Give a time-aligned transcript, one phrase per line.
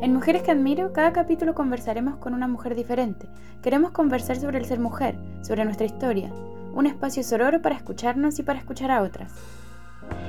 [0.00, 3.26] En Mujeres que Admiro, cada capítulo conversaremos con una mujer diferente.
[3.62, 6.30] Queremos conversar sobre el ser mujer, sobre nuestra historia,
[6.72, 9.32] un espacio sororo para escucharnos y para escuchar a otras.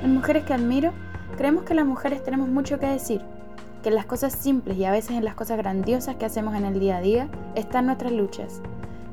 [0.02, 0.92] En Mujeres que Admiro,
[1.36, 3.20] creemos que las mujeres tenemos mucho que decir,
[3.84, 6.64] que en las cosas simples y a veces en las cosas grandiosas que hacemos en
[6.64, 8.60] el día a día están nuestras luchas.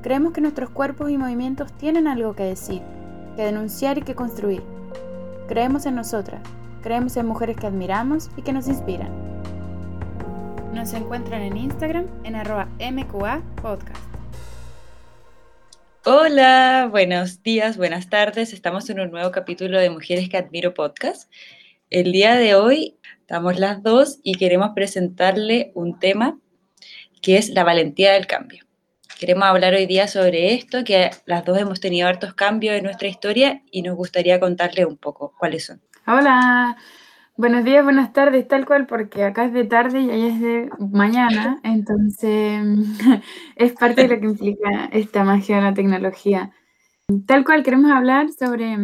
[0.02, 2.82] Creemos que nuestros cuerpos y movimientos tienen algo que decir,
[3.36, 4.64] que denunciar y que construir.
[5.48, 6.42] Creemos en nosotras,
[6.82, 9.37] creemos en mujeres que admiramos y que nos inspiran.
[10.78, 14.00] Nos encuentran en Instagram en arroba MQA Podcast.
[16.06, 18.54] Hola, buenos días, buenas tardes.
[18.54, 21.34] Estamos en un nuevo capítulo de Mujeres que Admiro Podcast.
[21.90, 26.38] El día de hoy estamos las dos y queremos presentarle un tema
[27.24, 28.64] que es la valentía del cambio.
[29.20, 33.08] Queremos hablar hoy día sobre esto, que las dos hemos tenido hartos cambios en nuestra
[33.08, 35.82] historia y nos gustaría contarle un poco cuáles son.
[36.06, 36.78] Hola,
[37.38, 40.70] buenos días, buenas tardes, tal cual, porque acá es de tarde y allá es de
[40.92, 42.62] mañana, entonces
[43.56, 46.52] es parte de lo que implica esta magia de la tecnología.
[47.26, 48.76] Tal cual, queremos hablar sobre,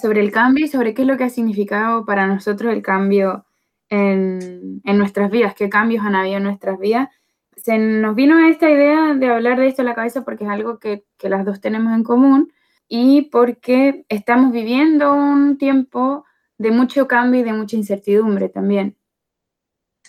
[0.00, 3.46] sobre el cambio y sobre qué es lo que ha significado para nosotros el cambio
[3.88, 7.08] en, en nuestras vidas, qué cambios han habido en nuestras vidas.
[7.56, 10.78] Se nos vino esta idea de hablar de esto a la cabeza porque es algo
[10.78, 12.52] que, que las dos tenemos en común
[12.88, 16.24] y porque estamos viviendo un tiempo
[16.58, 18.96] de mucho cambio y de mucha incertidumbre también.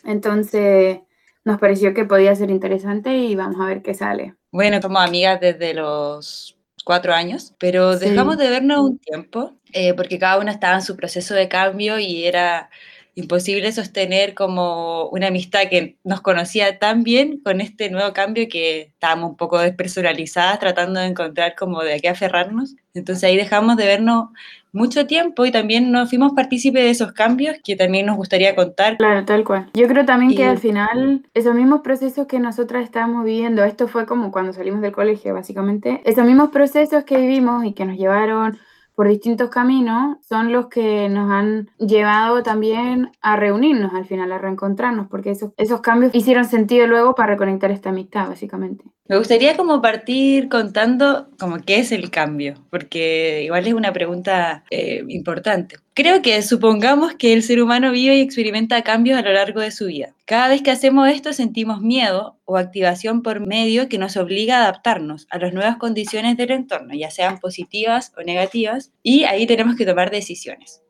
[0.03, 0.99] Entonces,
[1.45, 4.36] nos pareció que podía ser interesante y vamos a ver qué sale.
[4.52, 10.19] Bueno, somos amigas desde los cuatro años, pero dejamos de vernos un tiempo eh, porque
[10.19, 12.69] cada una estaba en su proceso de cambio y era
[13.16, 18.81] imposible sostener como una amistad que nos conocía tan bien con este nuevo cambio que
[18.81, 22.75] estábamos un poco despersonalizadas tratando de encontrar como de qué aferrarnos.
[22.94, 24.30] Entonces ahí dejamos de vernos
[24.73, 28.97] mucho tiempo y también nos fuimos partícipes de esos cambios que también nos gustaría contar.
[28.97, 29.69] Claro, tal cual.
[29.73, 34.05] Yo creo también que al final esos mismos procesos que nosotras estábamos viviendo, esto fue
[34.05, 38.58] como cuando salimos del colegio básicamente, esos mismos procesos que vivimos y que nos llevaron
[38.95, 44.37] por distintos caminos son los que nos han llevado también a reunirnos al final, a
[44.37, 48.86] reencontrarnos, porque esos, esos cambios hicieron sentido luego para reconectar esta amistad, básicamente.
[49.08, 54.64] Me gustaría como partir contando como qué es el cambio, porque igual es una pregunta
[54.70, 55.75] eh, importante.
[55.95, 59.70] Creo que supongamos que el ser humano vive y experimenta cambios a lo largo de
[59.70, 60.15] su vida.
[60.26, 64.61] Cada vez que hacemos esto sentimos miedo o activación por medio que nos obliga a
[64.64, 69.76] adaptarnos a las nuevas condiciones del entorno, ya sean positivas o negativas, y ahí tenemos
[69.76, 70.81] que tomar decisiones.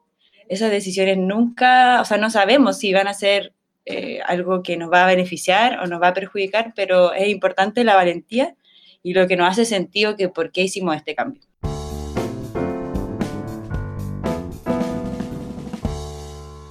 [0.48, 3.54] Esas decisiones nunca, o sea, no sabemos si van a ser
[3.86, 7.84] eh, algo que nos va a beneficiar o nos va a perjudicar, pero es importante
[7.84, 8.56] la valentía
[9.02, 11.42] y lo que nos hace sentido que por qué hicimos este cambio.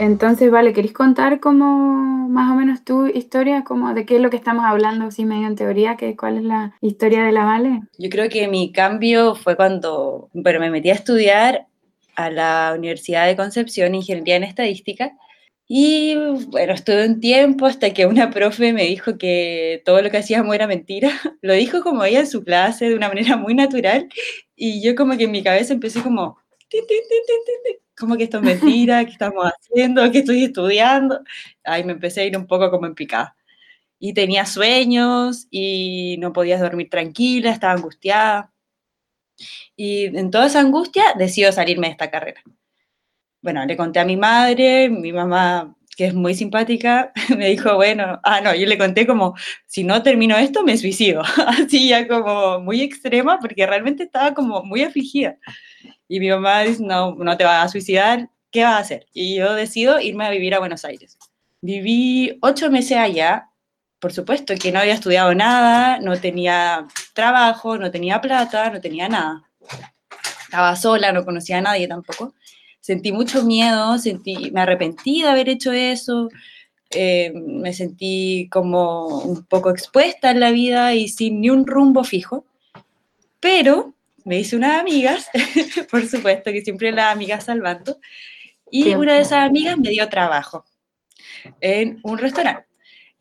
[0.03, 4.31] Entonces, vale, ¿queréis contar como más o menos tu historia, como de qué es lo
[4.31, 7.83] que estamos hablando, así medio en teoría, que cuál es la historia de la Vale?
[7.99, 11.69] Yo creo que mi cambio fue cuando, pero me metí a estudiar
[12.17, 15.13] a la Universidad de Concepción, Ingeniería en Estadística,
[15.69, 16.17] y
[16.49, 20.53] bueno, estuve un tiempo hasta que una profe me dijo que todo lo que hacíamos
[20.53, 21.11] era mentira.
[21.43, 24.09] Lo dijo como ella en su clase, de una manera muy natural.
[24.57, 26.39] Y yo como que en mi cabeza empecé como,
[28.03, 30.11] como que esto es mentira, ¿qué estamos haciendo?
[30.11, 31.21] ¿Qué estoy estudiando?
[31.65, 33.37] Ahí me empecé a ir un poco como en picada.
[33.99, 38.53] Y tenía sueños y no podía dormir tranquila, estaba angustiada.
[39.77, 42.43] Y en toda esa angustia decido salirme de esta carrera
[43.43, 48.21] bueno, le conté a mi madre, mi mamá, que es muy simpática, me dijo, bueno,
[48.23, 49.35] ah, no, yo le conté como,
[49.67, 54.63] si no termino esto, me suicido, así ya como muy extrema, porque realmente estaba como
[54.65, 55.37] muy afligida.
[56.09, 59.07] Y mi mamá dice, no, no te vas a suicidar, ¿qué vas a hacer?
[59.13, 61.19] Y yo decido irme a vivir a Buenos Aires.
[61.61, 63.49] Viví ocho meses allá,
[63.99, 69.09] por supuesto que no había estudiado nada, no tenía trabajo, no tenía plata, no tenía
[69.09, 69.45] nada.
[70.45, 72.35] Estaba sola, no conocía a nadie tampoco
[72.83, 76.29] sentí mucho miedo, sentí, me arrepentí de haber hecho eso,
[76.91, 82.05] eh, me sentí como un poco expuesta en la vida y sin ni un rumbo
[82.05, 82.45] fijo,
[83.41, 83.95] pero
[84.25, 85.31] me hice unas amigas,
[85.91, 87.99] por supuesto que siempre las amigas salvando,
[88.71, 90.65] y una de esas amigas me dio trabajo
[91.61, 92.72] en un restaurante.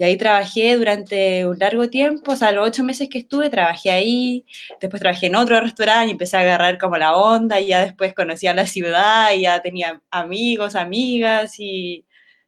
[0.01, 3.91] Y ahí trabajé durante un largo tiempo, o sea, los ocho meses que estuve, trabajé
[3.91, 4.47] ahí,
[4.79, 8.15] después trabajé en otro restaurante y empecé a agarrar como la onda y ya después
[8.15, 12.03] conocí a la ciudad y ya tenía amigos, amigas y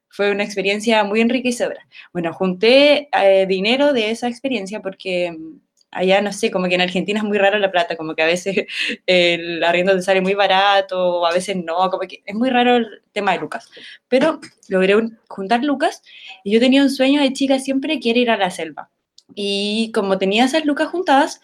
[0.10, 1.88] fue una experiencia muy enriquecedora.
[2.12, 5.60] Bueno, junté eh, dinero de esa experiencia porque mm,
[5.94, 8.26] allá no sé, como que en Argentina es muy raro la plata, como que a
[8.26, 8.66] veces
[9.08, 12.78] el arriendo te sale muy barato, o a veces no, como que es muy raro
[12.78, 13.70] el tema de lucas.
[14.08, 14.96] Pero logré
[15.28, 16.04] juntar lucas
[16.44, 18.90] y yo tenía un sueño de chica siempre, quiere ir a la selva.
[19.36, 21.42] Y como tenía esas lucas juntadas,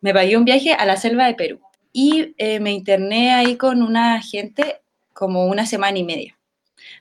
[0.00, 1.60] me pagué un viaje a la selva de Perú.
[1.92, 4.80] Y eh, me interné ahí con una gente
[5.12, 6.39] como una semana y media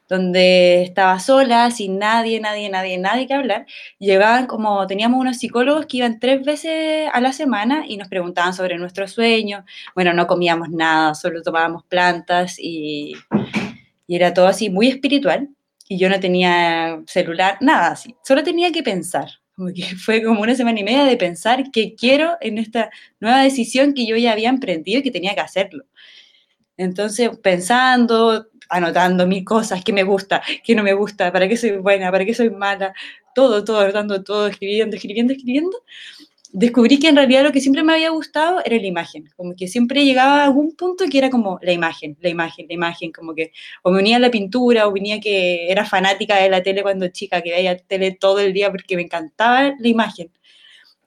[0.09, 3.67] donde estaba sola, sin nadie, nadie, nadie, nadie que hablar.
[4.00, 8.56] Llegaban como, teníamos unos psicólogos que iban tres veces a la semana y nos preguntaban
[8.56, 9.63] sobre nuestro sueño.
[9.94, 13.13] Bueno, no comíamos nada, solo tomábamos plantas y,
[14.07, 15.50] y era todo así muy espiritual.
[15.88, 19.29] Y yo no tenía celular, nada así, solo tenía que pensar.
[19.56, 19.69] Como
[20.03, 22.89] fue como una semana y media de pensar qué quiero en esta
[23.19, 25.85] nueva decisión que yo ya había emprendido y que tenía que hacerlo.
[26.77, 31.71] Entonces, pensando, anotando mil cosas, qué me gusta, qué no me gusta, para qué soy
[31.77, 32.94] buena, para qué soy mala,
[33.36, 35.77] todo, todo, anotando todo, escribiendo, escribiendo, escribiendo,
[36.51, 39.68] descubrí que en realidad lo que siempre me había gustado era la imagen, como que
[39.68, 43.36] siempre llegaba a algún punto que era como la imagen, la imagen, la imagen, como
[43.36, 43.51] que
[43.83, 47.07] o me unía a la pintura o venía que era fanática de la tele cuando
[47.10, 50.31] chica, que veía tele todo el día porque me encantaba la imagen.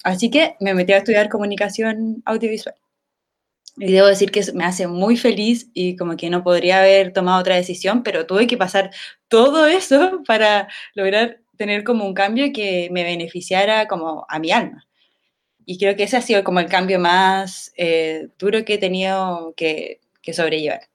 [0.05, 2.75] Así que me metí a estudiar comunicación audiovisual.
[3.77, 7.41] Y debo decir que me hace muy feliz y como que no podría haber tomado
[7.41, 8.91] otra decisión, pero tuve que pasar
[9.29, 14.87] todo eso para lograr tener como un cambio que me beneficiara como a mi alma.
[15.65, 19.55] Y creo que ese ha sido como el cambio más eh, duro que he tenido
[19.57, 20.89] que, que sobrellevar.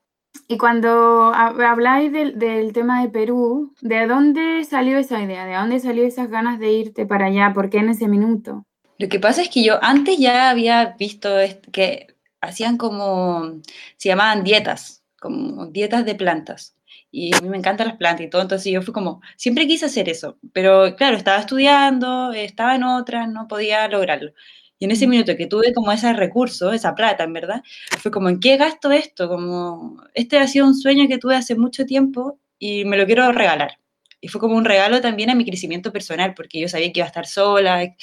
[0.47, 5.45] Y cuando habláis del, del, tema de Perú, ¿de dónde salió esa idea?
[5.45, 7.53] ¿De dónde salió esas ganas de irte para allá?
[7.53, 8.65] ¿Por qué en ese minuto?
[8.99, 11.29] Lo que pasa es que yo antes ya había visto
[11.71, 12.07] que
[12.47, 13.61] hacían como,
[13.97, 16.75] se llamaban dietas, como dietas de plantas.
[17.11, 19.85] Y a mí me encantan las plantas y todo, entonces yo fui como, siempre quise
[19.85, 24.31] hacer eso, pero claro, estaba estudiando, estaba en otras, no podía lograrlo.
[24.79, 27.63] Y en ese minuto que tuve como ese recurso, esa plata, en verdad,
[27.99, 29.27] fue como, ¿en qué gasto esto?
[29.27, 33.31] Como, este ha sido un sueño que tuve hace mucho tiempo y me lo quiero
[33.31, 33.79] regalar.
[34.21, 37.05] Y fue como un regalo también a mi crecimiento personal, porque yo sabía que iba
[37.05, 37.95] a estar sola,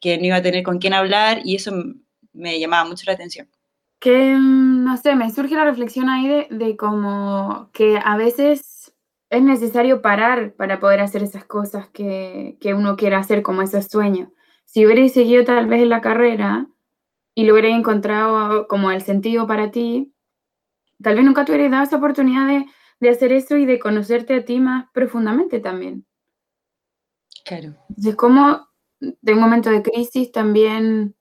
[0.00, 1.72] que no iba a tener con quién hablar y eso
[2.32, 3.48] me llamaba mucho la atención
[3.98, 8.94] que, mm, no sé, me surge la reflexión ahí de, de como que a veces
[9.30, 13.86] es necesario parar para poder hacer esas cosas que, que uno quiere hacer, como esos
[13.86, 14.28] sueños.
[14.64, 16.68] Si hubierais seguido tal vez en la carrera
[17.34, 20.14] y lo hubierais encontrado como el sentido para ti,
[21.02, 22.66] tal vez nunca te hubierais dado esa oportunidad de,
[23.00, 26.06] de hacer eso y de conocerte a ti más profundamente también.
[27.44, 27.74] Claro.
[27.88, 28.68] Entonces, como
[29.00, 31.14] de un momento de crisis también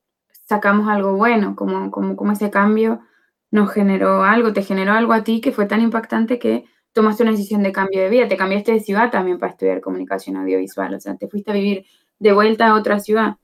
[0.46, 3.02] sacamos algo bueno, como, como, como ese cambio
[3.52, 7.32] nos generó algo, te generó algo a ti que fue tan impactante que tomaste una
[7.32, 11.00] decisión de cambio de vida, te cambiaste de ciudad también para estudiar comunicación audiovisual, o
[11.00, 11.86] sea, te fuiste a vivir
[12.20, 13.36] de vuelta a otra ciudad.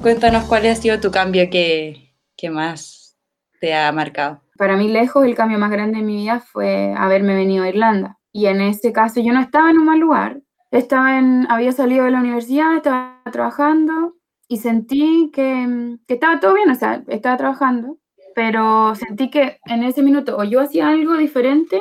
[0.00, 3.16] Cuéntanos cuál ha sido tu cambio que, que más
[3.60, 4.42] te ha marcado.
[4.56, 8.18] Para mí lejos el cambio más grande de mi vida fue haberme venido a Irlanda.
[8.32, 10.40] Y en ese caso yo no estaba en un mal lugar,
[10.72, 14.16] estaba en, había salido de la universidad, estaba trabajando
[14.48, 17.98] y sentí que, que, estaba todo bien, o sea, estaba trabajando,
[18.34, 21.80] pero sentí que en ese minuto o yo hacía algo diferente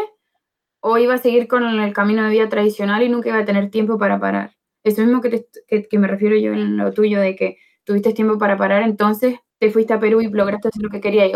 [0.81, 3.71] o iba a seguir con el camino de vida tradicional y nunca iba a tener
[3.71, 4.55] tiempo para parar.
[4.83, 8.37] Eso mismo que, que, que me refiero yo en lo tuyo, de que tuviste tiempo
[8.37, 11.31] para parar, entonces te fuiste a Perú y lograste hacer lo que querías.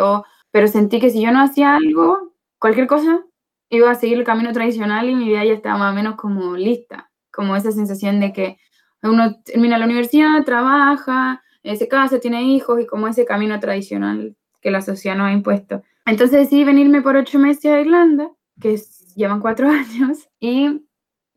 [0.51, 3.25] pero sentí que si yo no hacía algo, cualquier cosa,
[3.69, 6.56] iba a seguir el camino tradicional y mi vida ya estaba más o menos como
[6.58, 8.58] lista como esa sensación de que
[9.04, 14.36] uno termina la universidad, trabaja, eh, se casa, tiene hijos y como ese camino tradicional
[14.62, 15.84] que la sociedad nos ha impuesto.
[16.06, 18.80] Entonces decidí venirme por ocho meses a Irlanda, que
[19.15, 20.86] llevan cuatro años, y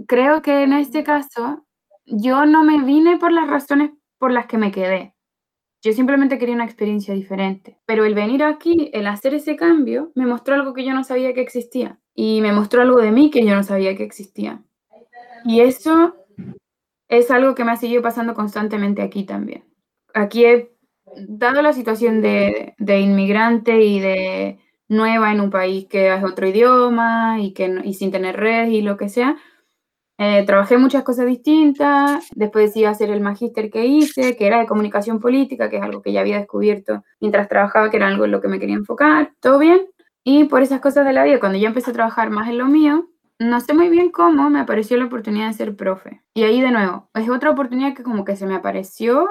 [0.06, 1.66] creo que en este caso
[2.06, 5.14] yo no me vine por las razones por las que me quedé.
[5.80, 7.78] Yo simplemente quería una experiencia diferente.
[7.86, 11.32] Pero el venir aquí, el hacer ese cambio, me mostró algo que yo no sabía
[11.34, 12.00] que existía.
[12.14, 14.64] Y me mostró algo de mí que yo no sabía que existía.
[15.44, 16.14] Y eso
[17.08, 19.64] es algo que me ha seguido pasando constantemente aquí también.
[20.14, 20.72] Aquí he
[21.16, 27.40] dado la situación de, inmigrante y de nueva en un país que es otro idioma
[27.40, 29.36] y, que, sin tener red y lo que sea.
[30.20, 34.66] Eh, trabajé muchas cosas distintas, después decidí hacer el magíster que hice, que era de
[34.66, 38.32] comunicación política, que es algo que ya había descubierto mientras trabajaba, que era algo en
[38.32, 39.86] lo que me quería enfocar, todo bien.
[40.24, 42.66] Y por esas cosas de la vida, cuando yo empecé a trabajar más en lo
[42.66, 46.22] mío, no sé muy bien cómo me apareció la oportunidad de ser profe.
[46.34, 49.28] Y ahí de nuevo, es otra oportunidad que como que se me apareció,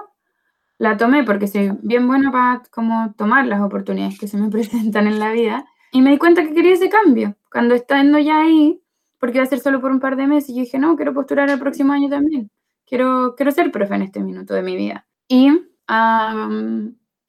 [0.78, 5.08] la tomé porque soy bien buena para como tomar las oportunidades que se me presentan
[5.08, 5.66] en la vida.
[5.92, 7.36] Y me di cuenta que quería ese cambio.
[7.52, 8.82] Cuando estando ya ahí,
[9.20, 11.14] porque iba a ser solo por un par de meses, y yo dije, no, quiero
[11.14, 12.52] postular el próximo año también.
[12.86, 15.08] quiero, quiero ser profe en este minuto de mi vida.
[15.28, 15.50] Y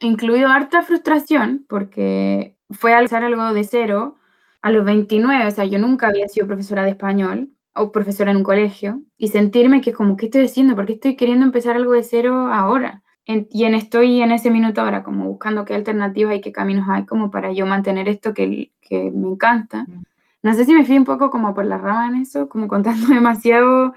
[0.01, 4.18] incluido harta frustración porque fue alzar algo de cero
[4.63, 8.39] a los 29, o sea, yo nunca había sido profesora de español o profesora en
[8.39, 10.75] un colegio y sentirme que como, ¿qué estoy haciendo?
[10.75, 13.03] ¿Por qué estoy queriendo empezar algo de cero ahora?
[13.51, 17.05] y en, estoy en ese minuto ahora como buscando qué alternativas y qué caminos hay
[17.05, 19.85] como para yo mantener esto que, que me encanta.
[19.87, 20.03] Mm.
[20.43, 23.07] No sé si me fui un poco como por la rama en eso, como contando
[23.15, 23.93] demasiado,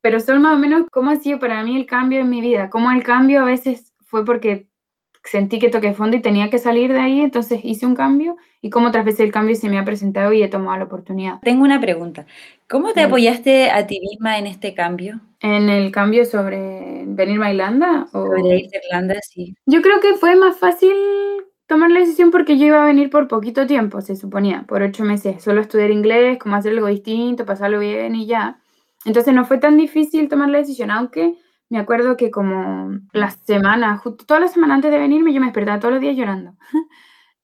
[0.00, 2.70] pero solo más o menos cómo ha sido para mí el cambio en mi vida,
[2.70, 4.68] cómo el cambio a veces fue porque
[5.30, 8.68] sentí que toqué fondo y tenía que salir de ahí, entonces hice un cambio y
[8.68, 11.38] cómo otras veces el cambio se me ha presentado y he tomado la oportunidad.
[11.42, 12.26] Tengo una pregunta.
[12.68, 15.20] ¿Cómo te apoyaste a ti misma en este cambio?
[15.40, 18.08] ¿En el cambio sobre venir a Irlanda?
[18.12, 18.26] O...
[18.26, 19.54] Sobre ir a Irlanda, sí.
[19.66, 20.92] Yo creo que fue más fácil
[21.68, 25.04] tomar la decisión porque yo iba a venir por poquito tiempo, se suponía, por ocho
[25.04, 25.44] meses.
[25.44, 28.58] Solo estudiar inglés, como hacer algo distinto, pasarlo bien y ya.
[29.04, 31.36] Entonces no fue tan difícil tomar la decisión, aunque
[31.70, 35.46] me acuerdo que como las semanas, justo todas las semanas antes de venirme, yo me
[35.46, 36.56] despertaba todos los días llorando.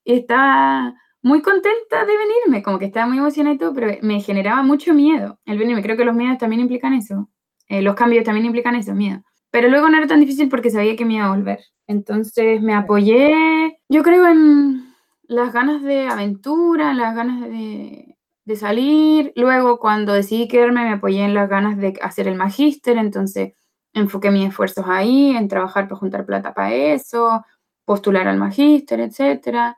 [0.03, 4.21] y estaba muy contenta de venirme, como que estaba muy emocionada y todo, pero me
[4.21, 5.81] generaba mucho miedo el venirme.
[5.81, 7.29] Creo que los miedos también implican eso.
[7.69, 9.23] Eh, los cambios también implican eso, miedo.
[9.49, 11.59] Pero luego no era tan difícil porque sabía que me iba a volver.
[11.87, 14.93] Entonces me apoyé, yo creo, en
[15.23, 19.31] las ganas de aventura, las ganas de, de salir.
[19.37, 22.97] Luego, cuando decidí quedarme, me apoyé en las ganas de hacer el magíster.
[22.97, 23.53] Entonces
[23.93, 27.43] enfoqué mis esfuerzos ahí, en trabajar para juntar plata para eso,
[27.85, 29.75] postular al magíster, etc.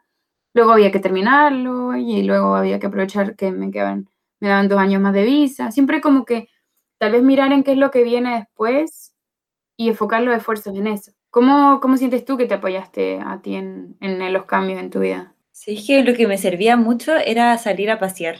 [0.54, 4.80] Luego había que terminarlo y luego había que aprovechar que me quedaban, me daban dos
[4.80, 5.72] años más de visa.
[5.72, 6.50] Siempre como que
[6.98, 9.16] tal vez mirar en qué es lo que viene después
[9.78, 11.12] y enfocar los esfuerzos en eso.
[11.30, 13.98] ¿Cómo, cómo sientes tú que te apoyaste a ti en,
[14.34, 15.36] los cambios en tu vida?
[15.52, 18.38] Sí, que lo que me servía mucho era salir a pasear.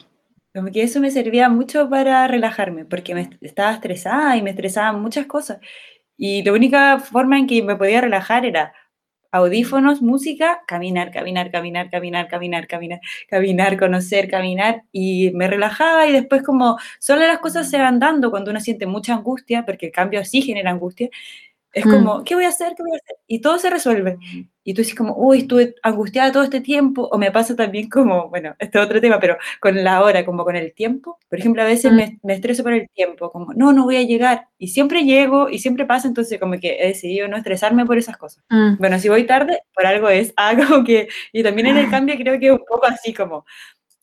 [0.56, 5.00] Como que eso me servía mucho para relajarme, porque me estaba estresada y me estresaban
[5.02, 5.60] muchas cosas.
[6.18, 8.74] Y la única forma en que me podía relajar era
[9.32, 16.14] audífonos, música, caminar, caminar, caminar, caminar, caminar, caminar, caminar, conocer, caminar, y me relajaba y
[16.14, 19.92] después como solo las cosas se van dando cuando uno siente mucha angustia, porque el
[19.94, 21.10] cambio sí genera angustia,
[21.72, 21.92] es mm.
[21.92, 22.74] como, ¿qué voy a hacer?
[22.76, 23.18] ¿Qué voy a hacer?
[23.28, 24.18] Y todo se resuelve.
[24.64, 28.30] Y tú dices como, uy, estuve angustiada todo este tiempo, o me pasa también como,
[28.30, 31.18] bueno, este es otro tema, pero con la hora, como con el tiempo.
[31.30, 32.20] Por ejemplo, a veces me, mm.
[32.24, 34.48] me, estreso por el tiempo, como, no, no voy a llegar.
[34.58, 38.18] Y siempre llego y siempre pasa, entonces como que he decidido no estresarme por esas
[38.18, 38.44] cosas.
[38.50, 38.78] Mm.
[38.80, 41.92] Bueno, si voy tarde, por algo es, algo que, y también en el ah.
[41.92, 43.46] cambio creo que es un poco así como,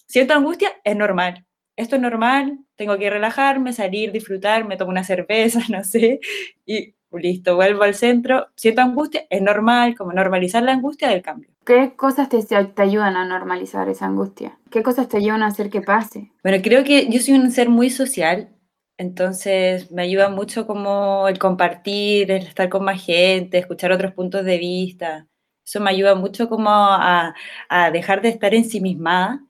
[0.06, 1.44] siento angustia, es normal.
[1.76, 6.20] Esto es normal, tengo que relajarme, salir, disfrutar, me tomo una cerveza, no sé,
[6.64, 11.50] y listo, vuelvo al centro, siento angustia, es normal, como normalizar la angustia del cambio.
[11.64, 14.58] ¿Qué cosas te, te, ayudan a normalizar esa angustia?
[14.70, 16.30] ¿Qué cosas te ayudan a hacer que pase?
[16.42, 18.50] Bueno, creo que yo soy un ser muy social,
[18.98, 24.44] entonces me ayuda mucho como el compartir, el estar con más gente, escuchar otros puntos
[24.44, 25.26] de vista.
[25.64, 27.34] Eso me ayuda mucho como a,
[27.68, 29.40] a dejar de estar ensimismada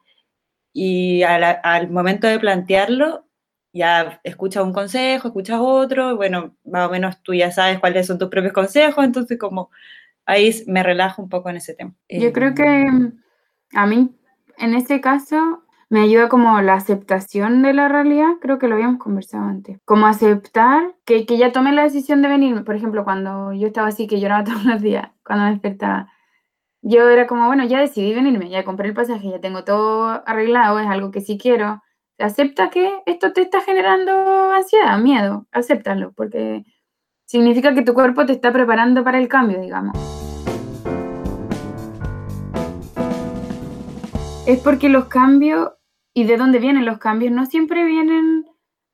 [0.73, 3.26] y al momento de plantearlo,
[3.77, 8.07] ya escuchas un consejo, escuchas otro, y bueno, más o menos tú ya sabes cuáles
[8.07, 9.71] son tus propios consejos, entonces como
[10.25, 11.95] ahí me relajo un poco en ese tema.
[12.09, 13.13] Yo creo que em,
[13.75, 14.15] a mí,
[14.59, 18.99] en ese caso, me ayuda como la aceptación de la realidad, creo que lo habíamos
[18.99, 23.53] conversado antes, como aceptar que, que ya tomé la decisión de venirme, por ejemplo, cuando
[23.53, 26.11] yo estaba así, que lloraba todos los días, cuando me despertaba,
[26.83, 30.79] yo era como, bueno, ya decidí venirme, ya compré el pasaje, ya tengo todo arreglado,
[30.79, 31.83] es algo que sí quiero,
[32.19, 36.65] acepta que esto te está generando ansiedad, miedo, acéptalo, porque
[37.27, 39.97] significa que tu cuerpo te está preparando para el cambio, digamos.
[44.47, 45.73] Es porque los cambios
[46.15, 48.47] y de dónde vienen los cambios no siempre vienen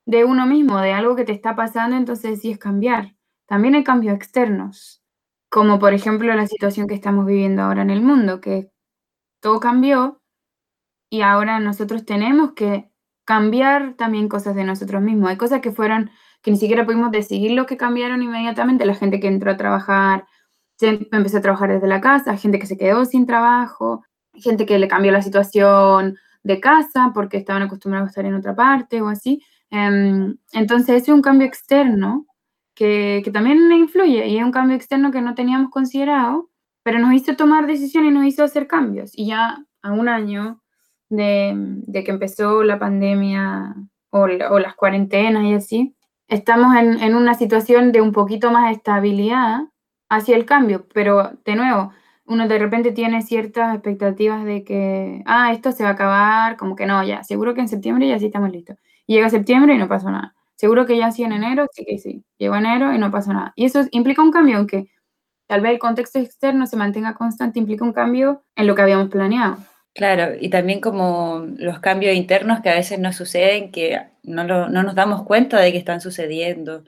[0.07, 3.15] de uno mismo, de algo que te está pasando, entonces sí es cambiar.
[3.47, 5.05] También hay cambios externos,
[5.51, 8.73] como por ejemplo la situación que estamos viviendo ahora en el mundo, que
[9.41, 10.23] todo cambió
[11.11, 12.92] y ahora nosotros tenemos que
[13.25, 15.31] cambiar también cosas de nosotros mismos.
[15.31, 16.11] Hay cosas que fueron,
[16.43, 18.85] que ni siquiera pudimos decidir lo que cambiaron inmediatamente.
[18.87, 20.27] La gente que entró a trabajar,
[20.81, 24.89] empezó a trabajar desde la casa, gente que se quedó sin trabajo, gente que le
[24.89, 29.43] cambió la situación de casa porque estaban acostumbrados a estar en otra parte o así.
[29.71, 32.27] Em, entonces, es un cambio externo
[32.75, 36.51] que, que también influye y es un cambio externo que no teníamos considerado,
[36.83, 39.13] pero nos hizo tomar decisiones y nos hizo hacer cambios.
[39.15, 40.62] Y ya a un año
[41.13, 43.75] de, que empezó la pandemia
[44.11, 45.97] o, las cuarentenas y así,
[46.29, 49.61] estamos en, una situación de un poquito más estabilidad
[50.09, 51.93] hacia el cambio, pero de nuevo,
[52.27, 56.77] uno de repente tiene ciertas expectativas de que, ah, esto se va a acabar, como
[56.77, 58.77] que no, ya, seguro que en septiembre ya sí estamos listos.
[59.07, 60.35] Y llega septiembre y no pasó nada.
[60.55, 63.53] seguro que ya sí en enero, sí que sí, llegó enero y no pasa nada.
[63.57, 64.91] Y eso implica un cambio, aunque
[65.47, 69.09] tal vez el contexto externo se mantenga constante, implica un cambio en lo que habíamos
[69.09, 69.59] planeado.
[69.95, 74.83] Claro, y también como los cambios internos que a veces nos suceden, que no, no
[74.83, 76.85] nos damos cuenta de que están sucediendo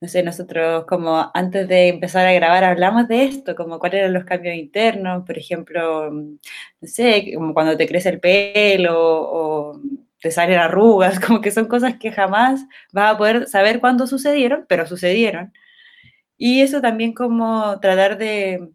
[0.00, 4.14] no sé, nosotros como antes de empezar a grabar hablamos de esto, como cuáles eran
[4.14, 6.38] los cambios internos, por ejemplo, no
[6.82, 9.80] sé, como cuando te crece el pelo o
[10.20, 14.66] te salen arrugas, como que son cosas que jamás vas a poder saber cuándo sucedieron,
[14.68, 15.52] pero sucedieron.
[16.36, 18.70] Y eso también como tratar de,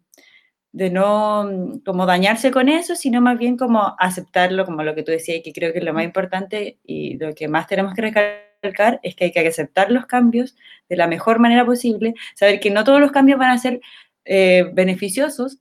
[0.76, 1.48] de no
[1.86, 5.54] como dañarse con eso, sino más bien como aceptarlo, como lo que tú decías, que
[5.54, 9.24] creo que es lo más importante y lo que más tenemos que recalcar es que
[9.24, 10.54] hay que aceptar los cambios
[10.90, 13.80] de la mejor manera posible, saber que no todos los cambios van a ser
[14.26, 15.60] eh, beneficiosos,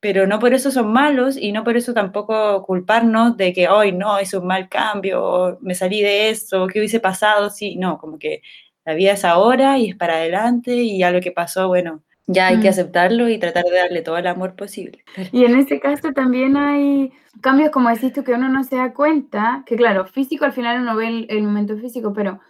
[0.00, 3.92] pero no por eso son malos y no por eso tampoco culparnos de que hoy
[3.92, 7.50] no, es un mal cambio, me salí de eso, ¿qué hubiese pasado?
[7.50, 8.42] Sí, no, como que
[8.84, 12.48] la vida es ahora y es para adelante y ya lo que pasó, bueno, ya
[12.48, 12.70] hay que mm.
[12.70, 15.02] aceptarlo y tratar de darle todo el amor posible.
[15.32, 18.92] Y en este caso también hay cambios, como decís tú, que uno no se da
[18.92, 22.40] cuenta, que claro, físico al final uno ve el, momento físico, pero,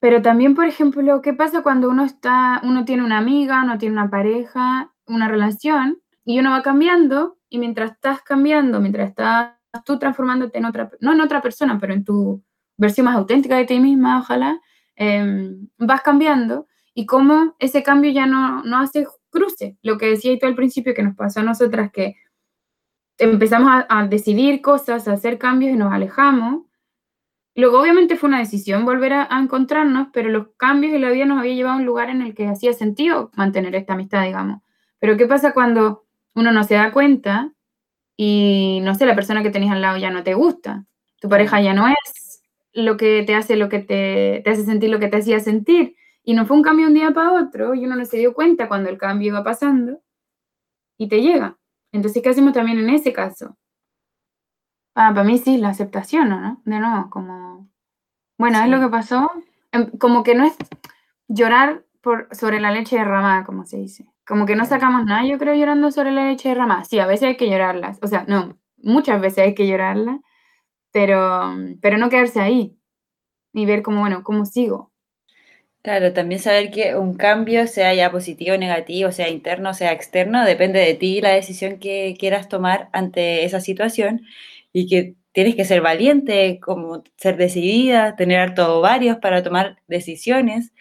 [0.00, 3.92] pero también, por ejemplo, ¿qué pasa cuando uno está, uno tiene una amiga, uno tiene
[3.92, 9.52] una pareja, una relación, y uno va cambiando, y mientras estás cambiando, mientras estás
[9.84, 12.42] tú transformándote en otra, no en otra persona, pero en tu
[12.78, 14.58] versión más auténtica de ti misma, ojalá,
[14.96, 19.76] em, vas cambiando y cómo ese cambio ya no, no hace cruce.
[19.82, 22.16] Lo que decía tú al principio que nos pasó a nosotras, que
[23.18, 26.64] empezamos a, decidir cosas, a hacer cambios y nos alejamos.
[27.56, 31.38] Luego, obviamente, fue una decisión volver a, encontrarnos, pero los cambios y la vida nos
[31.38, 34.62] había llevado a un lugar en el que hacía sentido mantener esta amistad, digamos.
[34.98, 37.52] Pero, ¿qué pasa cuando uno no se da cuenta
[38.16, 40.84] y, no sé, la persona que tenías al lado ya no te gusta?
[41.20, 44.90] Tu pareja ya no es lo que te hace, lo que te, te hace sentir
[44.90, 45.96] lo que te hacía sentir.
[46.24, 48.68] Y no fue un cambio un día para otro, y uno no se dio cuenta
[48.68, 50.00] cuando el cambio iba pasando
[50.98, 51.58] y te llega.
[51.92, 53.56] Entonces, ¿qué hacemos también en ese caso?
[54.96, 56.62] Ah, para mí sí, la aceptación, ¿no?
[56.64, 57.68] De nuevo, como,
[58.38, 59.30] bueno, es lo que pasó.
[59.72, 60.56] Em, como que no es
[61.28, 64.06] llorar por, sobre la leche derramada, como se dice.
[64.26, 66.84] Como que no sacamos nada, yo creo, llorando sobre la leche derramada.
[66.84, 67.98] Sí, a veces hay que llorarlas.
[68.02, 70.20] O sea, no, muchas veces hay que llorarla,
[70.92, 72.78] pero, pero no quedarse ahí.
[73.54, 74.92] Y ver como, bueno, cómo sigo.
[75.84, 79.92] Claro, también saber que un cambio, sea ya positivo o negativo, sea interno o sea
[79.92, 84.22] externo, depende de ti la decisión que quieras tomar ante esa situación
[84.72, 90.72] y que tienes que ser valiente, como ser decidida, tener todos varios para tomar decisiones.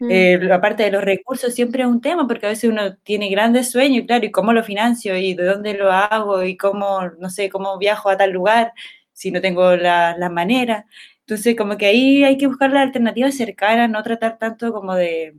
[0.00, 0.10] Mm.
[0.10, 3.70] Eh, aparte de los recursos, siempre es un tema, porque a veces uno tiene grandes
[3.70, 7.50] sueños, claro, y cómo lo financio, y de dónde lo hago, y cómo, no sé,
[7.50, 8.72] cómo viajo a tal lugar,
[9.18, 10.86] si no tengo la, la manera.
[11.28, 15.34] Entonces, como que ahí hay que buscar la alternativa cercana, no tratar tanto como de,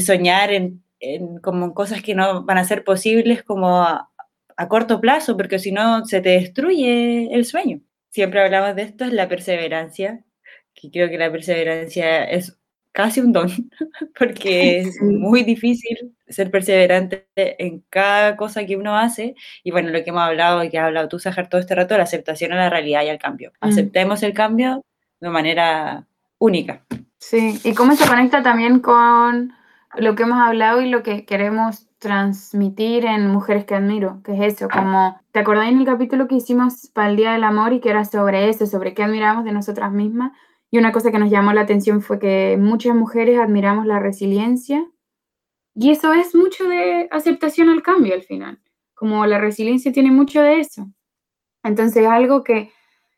[0.00, 0.82] soñar en,
[1.42, 4.10] como cosas que no van a ser posibles como a,
[4.68, 7.80] corto plazo, porque si no se te destruye el sueño.
[8.10, 10.24] Siempre hablamos de esto, es la perseverancia,
[10.74, 12.58] que creo que la perseverancia es
[12.96, 13.48] casi un don,
[14.18, 19.34] porque es muy difícil ser perseverante en cada cosa que uno hace.
[19.62, 21.94] Y bueno, lo que hemos hablado y que has hablado tú, Sajar, todo este rato,
[21.94, 23.52] la aceptación a la realidad y al cambio.
[23.60, 23.68] Mm.
[23.68, 24.82] Aceptemos el cambio,
[25.20, 26.06] de manera
[26.38, 26.86] única.
[27.18, 29.52] Sí, y cómo se conecta también con
[29.98, 34.54] lo que hemos hablado y lo que queremos transmitir en Mujeres que Admiro, que es
[34.54, 37.80] eso, como, ¿te acordáis en el capítulo que hicimos para el Día del Amor y
[37.80, 40.32] que era sobre eso, sobre qué admiramos de nosotras mismas?
[40.70, 44.86] Y una cosa que nos llamó la atención fue que muchas mujeres admiramos la resiliencia
[45.74, 48.60] y eso es mucho de aceptación al cambio al final,
[48.94, 50.90] como la resiliencia tiene mucho de eso.
[51.62, 52.70] Entonces, algo que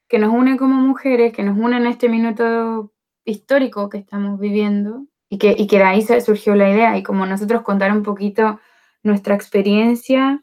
[0.09, 2.93] que nos une como mujeres, que nos une en este minuto
[3.25, 7.27] histórico que estamos viviendo y que, y que de ahí surgió la idea y como
[7.27, 8.59] nosotros contar un poquito
[9.03, 10.43] nuestra experiencia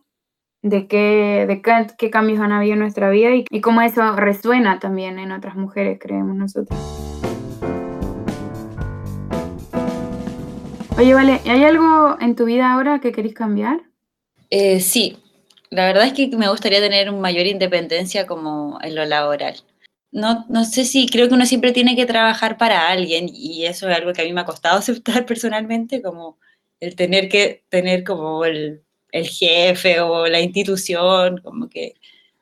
[0.65, 1.62] de qué, de
[1.95, 5.56] qué, cambios han habido en nuestra vida y, y, cómo eso resuena también en otras
[5.56, 6.80] mujeres, creemos nosotros.
[10.97, 13.82] Oye, vale, ¿hay algo en tu vida ahora que queréis cambiar?
[14.49, 15.19] Eh, sí,
[15.69, 19.58] la verdad es que me gustaría tener mayor independencia como en lo laboral.
[20.12, 23.88] No, no sé si creo que uno siempre tiene que trabajar para alguien y eso
[23.88, 26.39] es algo que a mí me ha costado aceptar personalmente, como
[26.80, 28.85] el tener que tener como el,
[29.15, 31.95] el jefe o la institución, como que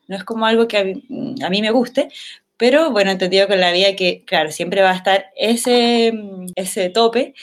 [0.08, 2.10] no es como algo que a mí, me guste,
[2.58, 6.14] pero bueno, entendido con la vida que, claro, siempre va a estar ese,
[6.56, 7.36] ese tope,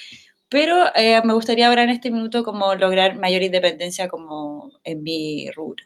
[0.48, 5.48] pero eh, me gustaría ahora en este minuto como lograr mayor independencia como en mi
[5.52, 5.84] rubro.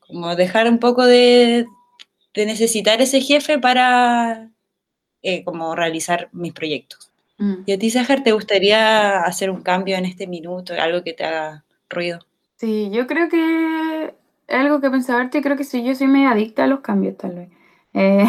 [0.00, 1.66] Como dejar un poco de,
[2.34, 4.50] necesitar ese jefe para
[5.22, 7.10] eh, como realizar mis proyectos.
[7.36, 7.64] Mm.
[7.66, 11.24] ¿Y a ti, Sájar, te gustaría hacer un cambio en este minuto, algo que te
[11.24, 12.27] haga ruido?
[12.58, 14.14] Sí, yo creo que
[14.48, 17.36] algo que pensaba y creo que sí, yo soy medio adicta a los cambios, tal
[17.36, 17.50] vez.
[17.94, 18.24] Eh,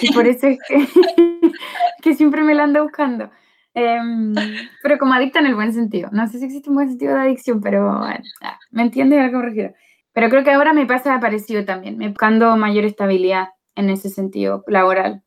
[0.00, 0.58] y por eso es
[2.02, 3.30] que, siempre me la ando buscando.
[3.74, 4.34] Em,
[4.82, 6.08] pero como adicta en el buen sentido.
[6.12, 9.30] No sé si existe un buen sentido de adicción, pero bueno, ah, me entiendes a
[9.30, 9.74] lo.
[10.12, 14.64] Pero creo que ahora me pasa parecido también, me buscando mayor estabilidad en ese sentido
[14.68, 15.22] laboral.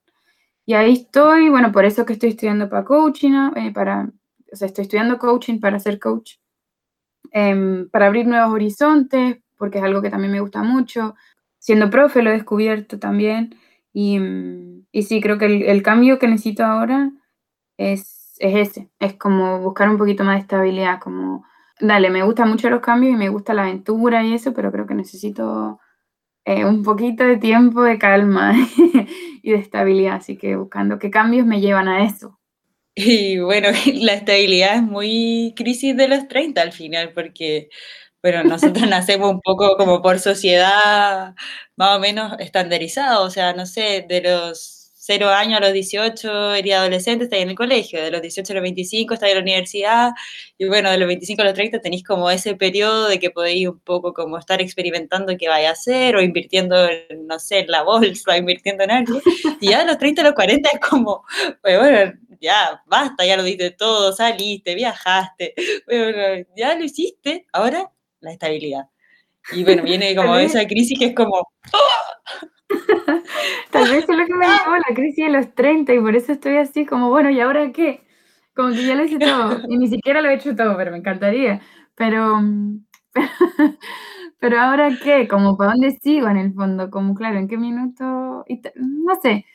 [0.66, 4.10] Y ahí estoy, bueno, por eso que estoy estudiando para coaching, eh, para,
[4.52, 6.36] o sea, estoy estudiando coaching para ser coach,
[7.32, 11.16] em, para abrir nuevos horizontes, porque es algo que también me gusta mucho.
[11.60, 13.56] Siendo profe lo he descubierto también.
[13.94, 17.12] Y, mm, y sí, creo que el, cambio que necesito ahora
[17.78, 21.46] es, es ese, es como buscar un poquito más de estabilidad, como,
[21.80, 24.88] dale, me gustan mucho los cambios y me gusta la aventura y eso, pero creo
[24.88, 25.80] que necesito
[26.46, 28.54] eh, un poquito de tiempo de calma
[29.44, 32.41] y de estabilidad, así que buscando qué cambios me llevan a eso.
[33.04, 37.70] Y bueno, la estabilidad es muy crisis de los 30 al final, porque
[38.22, 41.34] bueno, nosotros nacemos un poco como por sociedad
[41.76, 44.81] más o menos estandarizado, o sea, no sé, de los
[45.12, 48.56] 0 años a los 18 eres adolescente, estás en el colegio, de los 18 a
[48.56, 50.12] los 25 estás en la universidad,
[50.58, 53.68] y bueno, de los 25 a los 30 tenéis como ese periodo de que podéis
[53.68, 56.78] un poco como estar experimentando qué vaya a hacer, o invirtiendo,
[57.26, 59.20] no sé, en la bolsa, invirtiendo en algo,
[59.60, 61.26] y ya a los 30 a los 40 es como,
[61.62, 65.54] pues bueno, ya, basta, ya lo diste todo, saliste, viajaste,
[65.88, 68.86] bueno, ya lo hiciste, ahora la estabilidad.
[69.52, 71.50] Y bueno, viene como esa crisis que es como...
[73.72, 76.32] Tal vez es lo que me llamó la crisis de los 30 y por eso
[76.34, 78.04] estoy así como, bueno, ¿y ahora qué?
[78.56, 80.98] Como que ya lo hice todo y ni siquiera lo he hecho todo, pero me
[80.98, 81.62] encantaría.
[81.96, 82.40] Pero,
[84.40, 88.44] pero ahora qué, como para dónde sigo en el fondo, como claro, en qué minuto,
[88.48, 89.46] y no sé,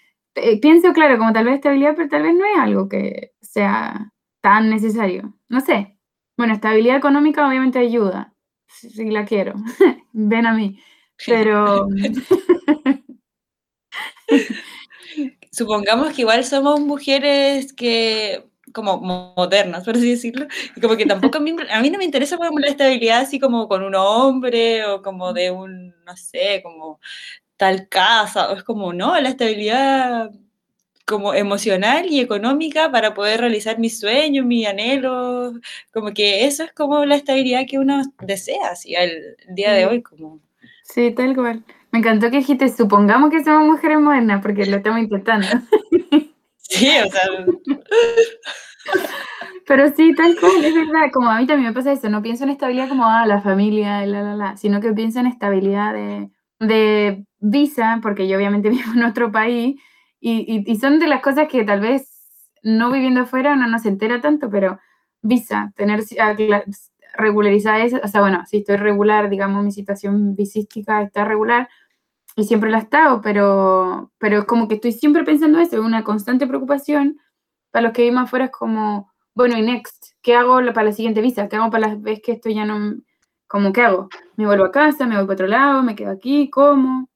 [0.60, 4.70] pienso claro, como tal vez estabilidad, pero tal vez no es algo que sea tan
[4.70, 5.98] necesario, no sé.
[6.36, 8.34] Bueno, estabilidad económica obviamente ayuda,
[8.68, 9.54] si la quiero,
[10.12, 10.78] ven a mí.
[11.26, 11.86] Pero...
[15.52, 21.38] Supongamos que igual somos mujeres que como modernas, por así decirlo, y como que tampoco
[21.38, 24.84] a mí, a mí no me interesa como la estabilidad así como con un hombre
[24.84, 27.00] o como de un, no sé, como
[27.56, 30.30] tal casa, o es como, no, la estabilidad
[31.06, 35.54] como emocional y económica para poder realizar mis sueños, mis anhelos,
[35.92, 39.10] como que eso es como la estabilidad que uno desea, así al
[39.48, 40.40] día de hoy, como...
[40.82, 41.64] Sí, tal cual.
[41.92, 45.46] Me encantó que dijiste, supongamos que somos mujeres modernas, porque lo estamos intentando.
[46.68, 47.22] Sí, o sea...
[49.66, 52.44] Pero sí, tal cual, es verdad, como a mí también me pasa eso, no pienso
[52.44, 56.30] en estabilidad como, ah, la familia, la, la, la, sino que pienso en estabilidad de,
[56.60, 59.80] de visa, porque yo obviamente vivo en otro país,
[60.20, 62.10] y, son de las cosas que tal vez
[62.62, 64.80] no viviendo afuera uno no se entera tanto, pero
[65.22, 66.02] visa, tener
[67.16, 71.68] regularizada eso, o sea, bueno, si estoy regular, digamos, mi situación visística está regular
[72.36, 75.82] y siempre la he estado, pero, pero es como que estoy siempre pensando eso, es
[75.82, 77.18] una constante preocupación.
[77.70, 81.20] Para los que vivimos afuera es como, bueno, y next, ¿qué hago para la siguiente
[81.22, 81.48] visa?
[81.48, 82.96] ¿Qué hago para las veces que esto ya no,
[83.46, 84.08] como, ¿qué hago?
[84.36, 85.06] ¿Me vuelvo a casa?
[85.06, 85.82] ¿Me voy para otro lado?
[85.82, 86.50] ¿Me quedo aquí?
[86.50, 87.08] ¿Cómo?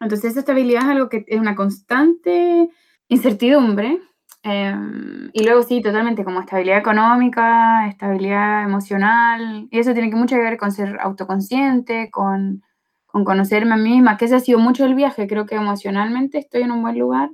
[0.00, 2.70] Entonces, esa estabilidad es algo que es una constante
[3.08, 4.00] incertidumbre.
[4.48, 9.68] Em, y luego sí, totalmente, como estabilidad económica, estabilidad emocional.
[9.70, 12.62] Y eso tiene que mucho que ver con ser autoconsciente, con,
[13.06, 15.26] con conocerme a mí misma, que ese ha sido mucho el viaje.
[15.26, 17.30] Creo que emocionalmente estoy en un buen lugar,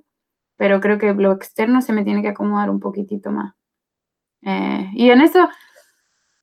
[0.57, 3.55] pero creo que lo externo se me tiene que acomodar un poquitito más.
[4.42, 5.48] Eh, y en eso,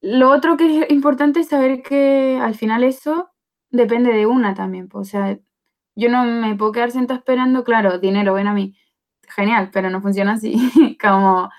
[0.02, 3.32] lo otro que es importante es saber que al final eso
[3.72, 4.90] depende de una también.
[4.90, 5.40] Pues, o sea,
[5.96, 8.76] yo no me puedo quedar sentada esperando, claro, dinero, ven a mí.
[9.36, 10.56] Genial, pero no funciona así.
[11.02, 11.50] como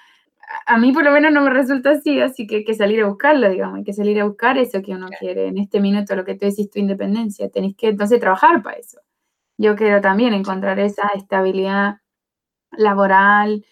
[0.66, 3.08] a mí por lo menos no me resulta así, así que hay que salir a
[3.08, 5.48] buscarlo, digamos, hay que salir a buscar eso que uno quiere.
[5.48, 8.98] En este minuto, lo que tú decís, tu independencia, tenéis que entonces trabajar para eso.
[9.58, 11.98] Yo quiero también encontrar esa estabilidad
[12.72, 13.64] laboral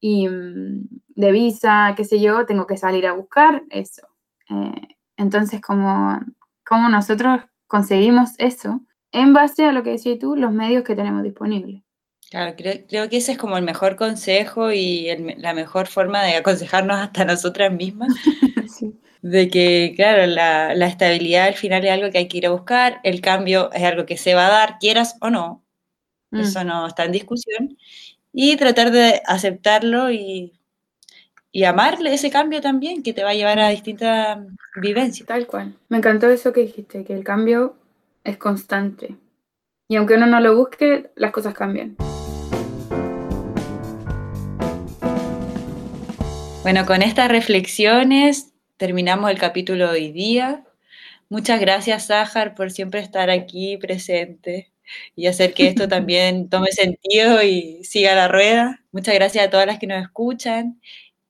[0.00, 4.06] y mm, de visa, qué sé yo, tengo que salir a buscar eso.
[4.50, 6.20] Eh, entonces, como,
[6.64, 8.80] como nosotros conseguimos eso,
[9.12, 11.85] en base a lo que decías tú, los medios que tenemos disponibles.
[12.30, 15.08] Claro, creo, que ese es como el mejor consejo y
[15.38, 18.08] la mejor forma de aconsejarnos hasta nosotras mismas.
[19.22, 23.00] De que, claro, la, estabilidad al final es algo que hay que ir a buscar,
[23.02, 25.64] el cambio es algo que se va a dar, quieras o no,
[26.30, 26.40] mm.
[26.40, 27.76] eso no está en discusión,
[28.32, 30.52] y tratar de aceptarlo y,
[31.50, 34.38] y amarle ese cambio también, que te va a llevar a distintas
[34.76, 35.26] vivencias.
[35.26, 35.74] Tal cual.
[35.88, 37.74] Me encantó eso que dijiste, que el cambio
[38.22, 39.16] es constante.
[39.88, 41.96] Y aunque uno no lo busque, las cosas cambian.
[46.66, 50.64] Bueno, con estas reflexiones terminamos el capítulo de hoy día.
[51.28, 54.72] Muchas gracias, Sájar, por siempre estar aquí presente
[55.14, 58.80] y hacer que esto también tome sentido y siga la rueda.
[58.90, 60.80] Muchas gracias a todas las que nos escuchan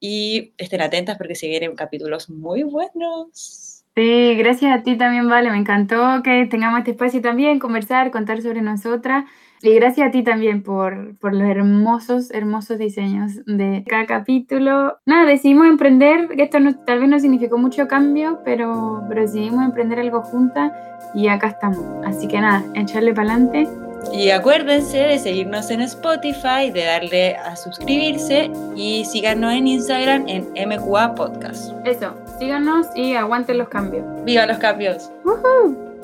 [0.01, 3.85] y estén atentas porque se vienen capítulos muy buenos.
[3.95, 5.51] Sí, gracias a ti también, Vale.
[5.51, 9.27] Me encantó que tengamos este espacio también, conversar, contar sobre nosotras.
[9.67, 15.01] Y gracias a ti también por, por, los hermosos, hermosos diseños de cada capítulo.
[15.07, 19.65] Nada, decidimos emprender, que esto no, tal vez no significó mucho cambio, pero, pero decidimos
[19.65, 20.71] emprender algo juntas
[21.17, 21.85] y acá estamos.
[22.05, 23.69] Así que nada, echarle para adelante.
[24.13, 30.47] Y acuérdense de seguirnos en Spotify, de darle a suscribirse y síganos en Instagram en
[30.69, 31.73] MQA Podcast.
[31.85, 34.05] Eso, síganos y aguanten los cambios.
[34.25, 35.11] ¡Viva los cambios!
[35.25, 35.96] ¡Woohoo!